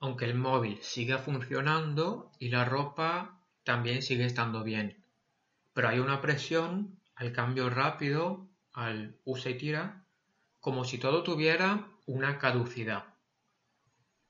Aunque 0.00 0.24
el 0.24 0.34
móvil 0.34 0.78
siga 0.82 1.18
funcionando 1.18 2.32
y 2.38 2.48
la 2.48 2.64
ropa 2.64 3.40
también 3.62 4.02
sigue 4.02 4.24
estando 4.24 4.64
bien. 4.64 5.04
Pero 5.72 5.88
hay 5.88 6.00
una 6.00 6.20
presión 6.20 6.98
al 7.14 7.32
cambio 7.32 7.70
rápido, 7.70 8.48
al 8.72 9.20
usa 9.24 9.52
y 9.52 9.58
tira, 9.58 10.04
como 10.58 10.84
si 10.84 10.98
todo 10.98 11.22
tuviera 11.22 11.86
una 12.06 12.38
caducidad. 12.38 13.04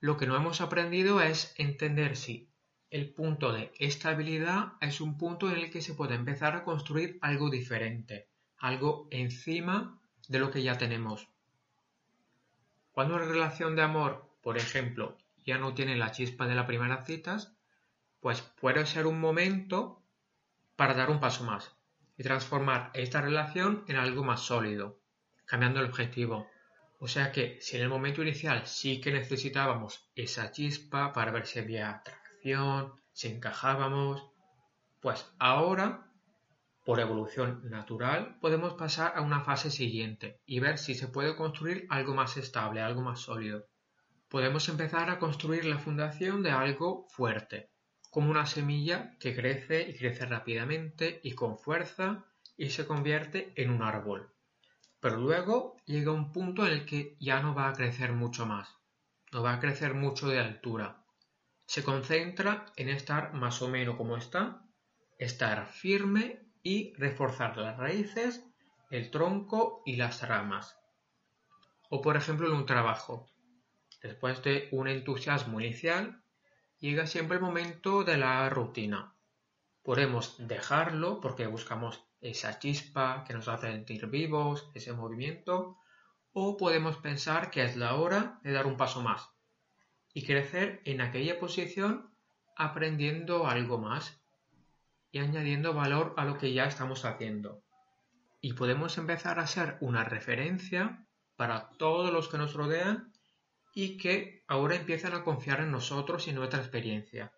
Lo 0.01 0.17
que 0.17 0.25
no 0.25 0.35
hemos 0.35 0.61
aprendido 0.61 1.21
es 1.21 1.53
entender 1.57 2.17
si 2.17 2.49
el 2.89 3.13
punto 3.13 3.53
de 3.53 3.71
estabilidad 3.77 4.73
es 4.81 4.99
un 4.99 5.15
punto 5.15 5.47
en 5.49 5.57
el 5.57 5.69
que 5.69 5.81
se 5.81 5.93
puede 5.93 6.15
empezar 6.15 6.55
a 6.55 6.63
construir 6.63 7.19
algo 7.21 7.51
diferente, 7.51 8.27
algo 8.57 9.07
encima 9.11 10.01
de 10.27 10.39
lo 10.39 10.49
que 10.49 10.63
ya 10.63 10.79
tenemos. 10.79 11.29
Cuando 12.91 13.15
una 13.15 13.25
relación 13.25 13.75
de 13.75 13.83
amor, 13.83 14.27
por 14.41 14.57
ejemplo, 14.57 15.19
ya 15.45 15.59
no 15.59 15.75
tiene 15.75 15.95
la 15.95 16.11
chispa 16.11 16.47
de 16.47 16.55
las 16.55 16.65
primeras 16.65 17.05
citas, 17.05 17.55
pues 18.19 18.41
puede 18.41 18.87
ser 18.87 19.05
un 19.05 19.19
momento 19.19 20.01
para 20.75 20.95
dar 20.95 21.11
un 21.11 21.19
paso 21.19 21.43
más 21.43 21.75
y 22.17 22.23
transformar 22.23 22.89
esta 22.95 23.21
relación 23.21 23.85
en 23.87 23.97
algo 23.97 24.23
más 24.23 24.41
sólido, 24.41 24.99
cambiando 25.45 25.79
el 25.79 25.85
objetivo, 25.85 26.47
o 27.03 27.07
sea 27.07 27.31
que 27.31 27.57
si 27.61 27.77
en 27.77 27.81
el 27.81 27.89
momento 27.89 28.21
inicial 28.21 28.67
sí 28.67 29.01
que 29.01 29.11
necesitábamos 29.11 30.07
esa 30.13 30.51
chispa 30.51 31.13
para 31.13 31.31
ver 31.31 31.47
si 31.47 31.57
había 31.57 31.89
atracción, 31.89 32.93
si 33.11 33.27
encajábamos, 33.29 34.29
pues 34.99 35.25
ahora, 35.39 36.11
por 36.85 36.99
evolución 36.99 37.67
natural, 37.71 38.37
podemos 38.39 38.75
pasar 38.75 39.13
a 39.15 39.21
una 39.21 39.41
fase 39.41 39.71
siguiente 39.71 40.41
y 40.45 40.59
ver 40.59 40.77
si 40.77 40.93
se 40.93 41.07
puede 41.07 41.35
construir 41.35 41.87
algo 41.89 42.13
más 42.13 42.37
estable, 42.37 42.81
algo 42.81 43.01
más 43.01 43.19
sólido. 43.19 43.65
Podemos 44.29 44.69
empezar 44.69 45.09
a 45.09 45.17
construir 45.17 45.65
la 45.65 45.79
fundación 45.79 46.43
de 46.43 46.51
algo 46.51 47.07
fuerte, 47.09 47.71
como 48.11 48.29
una 48.29 48.45
semilla 48.45 49.17
que 49.19 49.35
crece 49.35 49.89
y 49.89 49.95
crece 49.95 50.27
rápidamente 50.27 51.19
y 51.23 51.31
con 51.31 51.57
fuerza 51.57 52.25
y 52.57 52.69
se 52.69 52.85
convierte 52.85 53.53
en 53.55 53.71
un 53.71 53.81
árbol 53.81 54.31
pero 55.01 55.17
luego 55.17 55.75
llega 55.85 56.11
un 56.11 56.31
punto 56.31 56.65
en 56.65 56.73
el 56.73 56.85
que 56.85 57.17
ya 57.19 57.41
no 57.41 57.53
va 57.55 57.67
a 57.67 57.73
crecer 57.73 58.13
mucho 58.13 58.45
más, 58.45 58.77
no 59.31 59.41
va 59.41 59.55
a 59.55 59.59
crecer 59.59 59.95
mucho 59.95 60.29
de 60.29 60.39
altura. 60.39 61.03
Se 61.65 61.83
concentra 61.83 62.67
en 62.75 62.87
estar 62.89 63.33
más 63.33 63.61
o 63.61 63.67
menos 63.67 63.95
como 63.97 64.15
está, 64.15 64.61
estar 65.17 65.67
firme 65.67 66.45
y 66.61 66.93
reforzar 66.95 67.57
las 67.57 67.77
raíces, 67.77 68.45
el 68.91 69.09
tronco 69.09 69.81
y 69.85 69.95
las 69.95 70.27
ramas. 70.27 70.77
O 71.89 72.01
por 72.01 72.15
ejemplo 72.15 72.47
en 72.47 72.53
un 72.53 72.65
trabajo. 72.65 73.27
Después 74.03 74.43
de 74.43 74.69
un 74.71 74.87
entusiasmo 74.87 75.59
inicial, 75.59 76.23
llega 76.79 77.07
siempre 77.07 77.37
el 77.37 77.43
momento 77.43 78.03
de 78.03 78.17
la 78.17 78.49
rutina. 78.49 79.15
Podemos 79.81 80.35
dejarlo 80.47 81.21
porque 81.21 81.47
buscamos 81.47 82.03
esa 82.21 82.59
chispa 82.59 83.23
que 83.25 83.33
nos 83.33 83.47
hace 83.47 83.71
sentir 83.71 84.07
vivos, 84.07 84.69
ese 84.75 84.93
movimiento, 84.93 85.77
o 86.33 86.55
podemos 86.55 86.97
pensar 86.97 87.51
que 87.51 87.63
es 87.63 87.75
la 87.75 87.95
hora 87.95 88.39
de 88.43 88.51
dar 88.51 88.67
un 88.67 88.77
paso 88.77 89.01
más 89.01 89.29
y 90.13 90.23
crecer 90.23 90.81
en 90.85 91.01
aquella 91.01 91.39
posición 91.39 92.13
aprendiendo 92.55 93.47
algo 93.47 93.77
más 93.77 94.21
y 95.11 95.19
añadiendo 95.19 95.73
valor 95.73 96.13
a 96.17 96.25
lo 96.25 96.37
que 96.37 96.53
ya 96.53 96.65
estamos 96.65 97.05
haciendo. 97.05 97.63
Y 98.39 98.53
podemos 98.53 98.97
empezar 98.97 99.39
a 99.39 99.47
ser 99.47 99.77
una 99.81 100.03
referencia 100.03 101.05
para 101.35 101.69
todos 101.71 102.13
los 102.13 102.29
que 102.29 102.37
nos 102.37 102.53
rodean 102.53 103.11
y 103.73 103.97
que 103.97 104.43
ahora 104.47 104.75
empiezan 104.75 105.13
a 105.13 105.23
confiar 105.23 105.61
en 105.61 105.71
nosotros 105.71 106.27
y 106.27 106.33
nuestra 106.33 106.59
experiencia. 106.59 107.33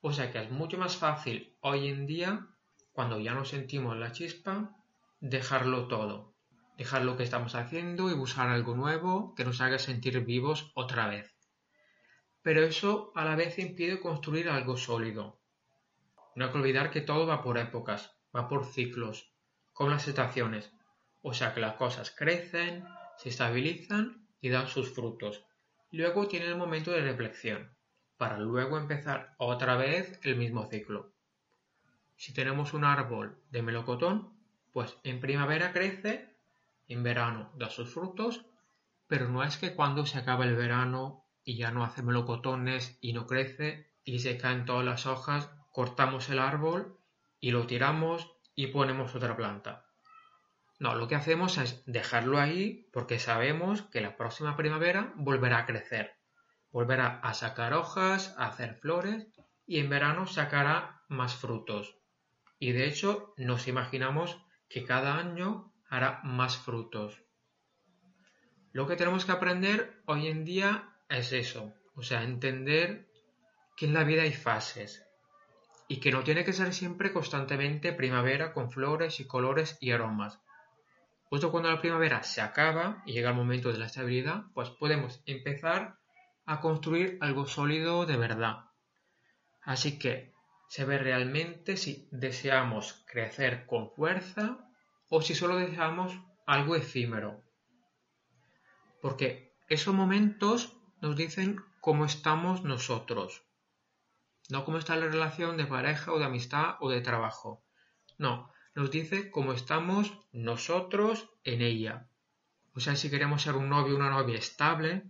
O 0.00 0.12
sea 0.12 0.32
que 0.32 0.42
es 0.42 0.50
mucho 0.50 0.78
más 0.78 0.96
fácil 0.96 1.56
hoy 1.60 1.88
en 1.88 2.06
día 2.06 2.46
cuando 2.92 3.18
ya 3.20 3.34
no 3.34 3.44
sentimos 3.44 3.96
la 3.96 4.12
chispa, 4.12 4.76
dejarlo 5.20 5.88
todo, 5.88 6.34
dejar 6.76 7.04
lo 7.04 7.16
que 7.16 7.22
estamos 7.22 7.54
haciendo 7.54 8.10
y 8.10 8.14
buscar 8.14 8.48
algo 8.48 8.74
nuevo 8.74 9.34
que 9.34 9.44
nos 9.44 9.60
haga 9.60 9.78
sentir 9.78 10.24
vivos 10.24 10.72
otra 10.74 11.06
vez. 11.08 11.34
Pero 12.42 12.62
eso 12.62 13.12
a 13.14 13.24
la 13.24 13.36
vez 13.36 13.58
impide 13.58 14.00
construir 14.00 14.48
algo 14.48 14.76
sólido. 14.76 15.40
No 16.34 16.46
hay 16.46 16.52
que 16.52 16.58
olvidar 16.58 16.90
que 16.90 17.02
todo 17.02 17.26
va 17.26 17.42
por 17.42 17.58
épocas, 17.58 18.16
va 18.34 18.48
por 18.48 18.64
ciclos, 18.64 19.34
con 19.72 19.90
las 19.90 20.08
estaciones, 20.08 20.72
o 21.22 21.34
sea 21.34 21.52
que 21.52 21.60
las 21.60 21.74
cosas 21.74 22.10
crecen, 22.10 22.84
se 23.18 23.28
estabilizan 23.28 24.26
y 24.40 24.48
dan 24.48 24.68
sus 24.68 24.94
frutos. 24.94 25.44
Luego 25.90 26.28
tiene 26.28 26.46
el 26.46 26.56
momento 26.56 26.92
de 26.92 27.02
reflexión, 27.02 27.76
para 28.16 28.38
luego 28.38 28.78
empezar 28.78 29.34
otra 29.38 29.76
vez 29.76 30.18
el 30.22 30.36
mismo 30.36 30.66
ciclo. 30.70 31.12
Si 32.20 32.34
tenemos 32.34 32.74
un 32.74 32.84
árbol 32.84 33.42
de 33.50 33.62
melocotón, 33.62 34.38
pues 34.74 34.94
en 35.04 35.22
primavera 35.22 35.72
crece, 35.72 36.36
en 36.86 37.02
verano 37.02 37.50
da 37.56 37.70
sus 37.70 37.94
frutos, 37.94 38.44
pero 39.06 39.30
no 39.30 39.42
es 39.42 39.56
que 39.56 39.74
cuando 39.74 40.04
se 40.04 40.18
acaba 40.18 40.44
el 40.44 40.54
verano 40.54 41.24
y 41.44 41.56
ya 41.56 41.70
no 41.70 41.82
hace 41.82 42.02
melocotones 42.02 42.98
y 43.00 43.14
no 43.14 43.26
crece 43.26 43.90
y 44.04 44.18
se 44.18 44.36
caen 44.36 44.66
todas 44.66 44.84
las 44.84 45.06
hojas, 45.06 45.50
cortamos 45.72 46.28
el 46.28 46.40
árbol 46.40 46.98
y 47.40 47.52
lo 47.52 47.66
tiramos 47.66 48.30
y 48.54 48.66
ponemos 48.66 49.14
otra 49.14 49.34
planta. 49.34 49.86
No, 50.78 50.96
lo 50.96 51.08
que 51.08 51.14
hacemos 51.14 51.56
es 51.56 51.82
dejarlo 51.86 52.38
ahí 52.38 52.86
porque 52.92 53.18
sabemos 53.18 53.80
que 53.80 54.02
la 54.02 54.18
próxima 54.18 54.58
primavera 54.58 55.14
volverá 55.16 55.60
a 55.60 55.66
crecer, 55.66 56.18
volverá 56.70 57.18
a 57.20 57.32
sacar 57.32 57.72
hojas, 57.72 58.34
a 58.36 58.48
hacer 58.48 58.74
flores 58.74 59.26
y 59.66 59.78
en 59.78 59.88
verano 59.88 60.26
sacará 60.26 61.00
más 61.08 61.34
frutos 61.34 61.96
y 62.60 62.72
de 62.72 62.86
hecho 62.86 63.34
nos 63.36 63.66
imaginamos 63.66 64.38
que 64.68 64.84
cada 64.84 65.16
año 65.16 65.72
hará 65.88 66.20
más 66.22 66.56
frutos. 66.56 67.20
Lo 68.72 68.86
que 68.86 68.94
tenemos 68.94 69.24
que 69.24 69.32
aprender 69.32 70.00
hoy 70.06 70.28
en 70.28 70.44
día 70.44 70.94
es 71.08 71.32
eso, 71.32 71.74
o 71.96 72.02
sea, 72.02 72.22
entender 72.22 73.08
que 73.76 73.86
en 73.86 73.94
la 73.94 74.04
vida 74.04 74.22
hay 74.22 74.32
fases 74.32 75.04
y 75.88 75.98
que 75.98 76.12
no 76.12 76.22
tiene 76.22 76.44
que 76.44 76.52
ser 76.52 76.72
siempre 76.72 77.12
constantemente 77.12 77.92
primavera 77.92 78.52
con 78.52 78.70
flores 78.70 79.18
y 79.18 79.26
colores 79.26 79.76
y 79.80 79.90
aromas. 79.90 80.38
Justo 81.24 81.50
cuando 81.50 81.70
la 81.70 81.80
primavera 81.80 82.22
se 82.22 82.42
acaba 82.42 83.02
y 83.06 83.12
llega 83.12 83.30
el 83.30 83.36
momento 83.36 83.72
de 83.72 83.78
la 83.78 83.86
estabilidad, 83.86 84.44
pues 84.54 84.70
podemos 84.70 85.22
empezar 85.26 85.96
a 86.44 86.60
construir 86.60 87.18
algo 87.20 87.46
sólido 87.46 88.04
de 88.06 88.16
verdad. 88.16 88.66
Así 89.62 89.98
que 89.98 90.32
se 90.70 90.84
ve 90.84 90.96
realmente 90.98 91.76
si 91.76 92.08
deseamos 92.10 93.04
crecer 93.06 93.66
con 93.66 93.90
fuerza 93.90 94.44
o 95.08 95.20
si 95.20 95.34
solo 95.34 95.56
deseamos 95.56 96.18
algo 96.46 96.76
efímero. 96.76 97.42
Porque 99.02 99.52
esos 99.68 99.94
momentos 99.94 100.56
nos 101.02 101.16
dicen 101.16 101.60
cómo 101.80 102.04
estamos 102.04 102.62
nosotros 102.62 103.42
no 104.50 104.64
cómo 104.64 104.78
está 104.78 104.96
la 104.96 105.06
relación 105.06 105.56
de 105.56 105.64
pareja 105.64 106.12
o 106.12 106.18
de 106.18 106.24
amistad 106.24 106.74
o 106.80 106.90
de 106.90 107.00
trabajo. 107.00 107.64
No, 108.18 108.50
nos 108.74 108.90
dice 108.90 109.30
cómo 109.30 109.52
estamos 109.52 110.12
nosotros 110.32 111.30
en 111.44 111.62
ella. 111.62 112.08
O 112.74 112.80
sea, 112.80 112.96
si 112.96 113.10
queremos 113.10 113.42
ser 113.42 113.54
un 113.54 113.68
novio 113.68 113.94
o 113.94 113.96
una 113.96 114.10
novia 114.10 114.38
estable, 114.38 115.04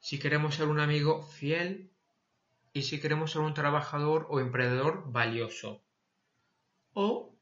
si 0.00 0.18
queremos 0.18 0.54
ser 0.54 0.68
un 0.68 0.80
amigo 0.80 1.22
fiel 1.22 1.90
y 2.78 2.82
si 2.82 3.00
queremos 3.00 3.32
ser 3.32 3.40
un 3.40 3.54
trabajador 3.54 4.28
o 4.30 4.38
emprendedor 4.38 5.10
valioso. 5.10 5.82
O 6.92 7.34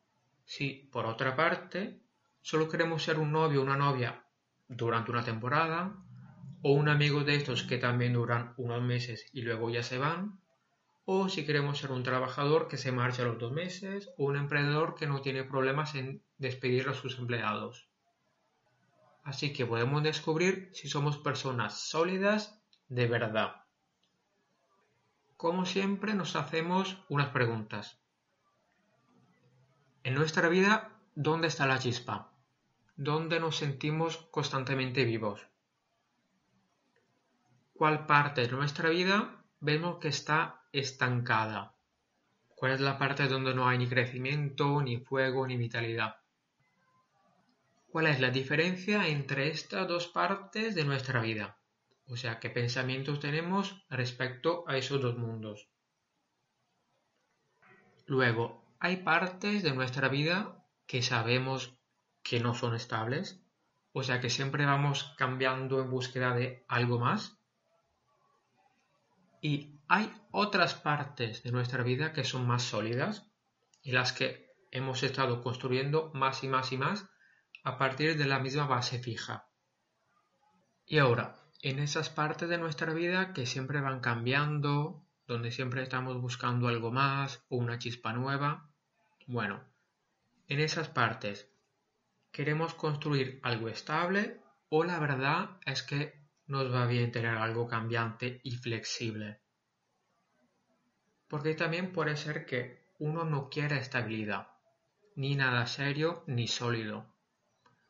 si, 0.46 0.88
por 0.90 1.04
otra 1.04 1.36
parte, 1.36 2.00
solo 2.40 2.70
queremos 2.70 3.02
ser 3.02 3.18
un 3.18 3.32
novio 3.32 3.60
o 3.60 3.64
una 3.64 3.76
novia 3.76 4.24
durante 4.66 5.10
una 5.10 5.24
temporada, 5.24 5.94
o 6.62 6.72
un 6.72 6.88
amigo 6.88 7.22
de 7.22 7.34
estos 7.36 7.64
que 7.64 7.76
también 7.76 8.14
duran 8.14 8.54
unos 8.56 8.82
meses 8.82 9.28
y 9.34 9.42
luego 9.42 9.68
ya 9.68 9.82
se 9.82 9.98
van, 9.98 10.40
o 11.04 11.28
si 11.28 11.44
queremos 11.44 11.78
ser 11.78 11.92
un 11.92 12.02
trabajador 12.02 12.66
que 12.66 12.78
se 12.78 12.90
marcha 12.90 13.22
a 13.22 13.26
los 13.26 13.38
dos 13.38 13.52
meses 13.52 14.08
o 14.16 14.24
un 14.24 14.36
emprendedor 14.36 14.94
que 14.94 15.06
no 15.06 15.20
tiene 15.20 15.44
problemas 15.44 15.94
en 15.94 16.22
despedir 16.38 16.88
a 16.88 16.94
sus 16.94 17.18
empleados. 17.18 17.90
Así 19.22 19.52
que 19.52 19.66
podemos 19.66 20.02
descubrir 20.02 20.70
si 20.72 20.88
somos 20.88 21.18
personas 21.18 21.78
sólidas 21.78 22.58
de 22.88 23.06
verdad. 23.06 23.65
Como 25.36 25.66
siempre 25.66 26.14
nos 26.14 26.36
hacemos 26.36 27.04
unas 27.08 27.28
preguntas. 27.28 27.98
En 30.04 30.14
nuestra 30.14 30.48
vida, 30.48 30.92
¿dónde 31.14 31.48
está 31.48 31.66
la 31.66 31.78
chispa? 31.78 32.32
¿Dónde 32.96 33.40
nos 33.40 33.56
sentimos 33.56 34.16
constantemente 34.30 35.04
vivos? 35.04 35.46
¿Cuál 37.74 38.06
parte 38.06 38.42
de 38.42 38.52
nuestra 38.52 38.88
vida 38.88 39.42
vemos 39.60 39.98
que 39.98 40.08
está 40.08 40.62
estancada. 40.72 41.74
¿Cuál 42.54 42.72
es 42.72 42.80
la 42.80 42.98
parte 42.98 43.28
donde 43.28 43.54
no 43.54 43.68
hay 43.68 43.78
ni 43.78 43.88
crecimiento, 43.88 44.80
ni 44.82 44.98
fuego, 44.98 45.46
ni 45.46 45.56
vitalidad? 45.56 46.16
¿Cuál 47.90 48.08
es 48.08 48.20
la 48.20 48.30
diferencia 48.30 49.08
entre 49.08 49.48
estas 49.48 49.88
dos 49.88 50.08
partes 50.08 50.74
de 50.74 50.84
nuestra 50.84 51.20
vida? 51.20 51.58
O 52.08 52.16
sea, 52.16 52.38
¿qué 52.38 52.50
pensamientos 52.50 53.20
tenemos 53.20 53.84
respecto 53.88 54.64
a 54.68 54.76
esos 54.76 55.00
dos 55.00 55.18
mundos? 55.18 55.68
Luego, 58.06 58.64
¿hay 58.78 58.98
partes 58.98 59.62
de 59.64 59.74
nuestra 59.74 60.08
vida 60.08 60.64
que 60.86 61.02
sabemos 61.02 61.76
que 62.22 62.38
no 62.38 62.54
son 62.54 62.76
estables? 62.76 63.42
O 63.92 64.04
sea, 64.04 64.20
que 64.20 64.30
siempre 64.30 64.64
vamos 64.64 65.14
cambiando 65.18 65.80
en 65.80 65.90
búsqueda 65.90 66.34
de 66.34 66.64
algo 66.68 67.00
más. 67.00 67.40
Y 69.40 69.80
hay 69.88 70.12
otras 70.30 70.74
partes 70.74 71.42
de 71.42 71.50
nuestra 71.50 71.82
vida 71.82 72.12
que 72.12 72.24
son 72.24 72.46
más 72.46 72.62
sólidas 72.62 73.28
y 73.82 73.92
las 73.92 74.12
que 74.12 74.54
hemos 74.70 75.02
estado 75.02 75.42
construyendo 75.42 76.12
más 76.14 76.44
y 76.44 76.48
más 76.48 76.70
y 76.72 76.78
más 76.78 77.08
a 77.64 77.78
partir 77.78 78.16
de 78.16 78.26
la 78.26 78.38
misma 78.38 78.66
base 78.66 78.98
fija. 78.98 79.48
Y 80.84 80.98
ahora, 80.98 81.45
en 81.68 81.80
esas 81.80 82.10
partes 82.10 82.48
de 82.48 82.58
nuestra 82.58 82.94
vida 82.94 83.32
que 83.32 83.44
siempre 83.44 83.80
van 83.80 83.98
cambiando, 83.98 85.04
donde 85.26 85.50
siempre 85.50 85.82
estamos 85.82 86.16
buscando 86.20 86.68
algo 86.68 86.92
más 86.92 87.44
o 87.48 87.56
una 87.56 87.76
chispa 87.76 88.12
nueva, 88.12 88.70
bueno, 89.26 89.64
en 90.46 90.60
esas 90.60 90.88
partes, 90.88 91.50
¿queremos 92.30 92.74
construir 92.74 93.40
algo 93.42 93.68
estable 93.68 94.40
o 94.68 94.84
la 94.84 95.00
verdad 95.00 95.58
es 95.66 95.82
que 95.82 96.14
nos 96.46 96.72
va 96.72 96.86
bien 96.86 97.10
tener 97.10 97.36
algo 97.36 97.66
cambiante 97.66 98.40
y 98.44 98.52
flexible? 98.52 99.40
Porque 101.26 101.56
también 101.56 101.92
puede 101.92 102.16
ser 102.16 102.46
que 102.46 102.86
uno 103.00 103.24
no 103.24 103.48
quiera 103.48 103.76
estabilidad, 103.76 104.52
ni 105.16 105.34
nada 105.34 105.66
serio 105.66 106.22
ni 106.28 106.46
sólido. 106.46 107.12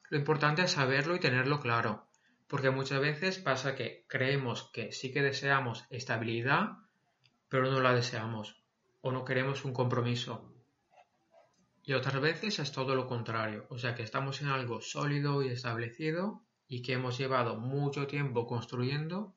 Lo 0.09 0.17
importante 0.17 0.62
es 0.62 0.71
saberlo 0.71 1.15
y 1.15 1.21
tenerlo 1.21 1.61
claro, 1.61 2.06
porque 2.49 2.71
muchas 2.71 3.01
veces 3.01 3.39
pasa 3.39 3.75
que 3.75 4.05
creemos 4.09 4.71
que 4.73 4.93
sí 4.93 5.13
que 5.13 5.23
deseamos 5.23 5.85
estabilidad, 5.91 6.79
pero 7.49 7.71
no 7.71 7.81
la 7.81 7.95
deseamos, 7.95 8.63
o 9.01 9.13
no 9.13 9.25
queremos 9.25 9.65
un 9.65 9.73
compromiso. 9.73 10.53
Y 11.83 11.93
otras 11.93 12.21
veces 12.21 12.59
es 12.59 12.73
todo 12.73 12.95
lo 12.95 13.07
contrario, 13.07 13.67
o 13.71 13.79
sea 13.79 13.95
que 13.95 14.03
estamos 14.03 14.43
en 14.43 14.49
algo 14.49 14.81
sólido 14.81 15.43
y 15.43 15.49
establecido 15.49 16.43
y 16.69 16.83
que 16.83 16.95
hemos 16.95 17.17
llevado 17.19 17.57
mucho 17.57 18.07
tiempo 18.07 18.47
construyendo, 18.47 19.37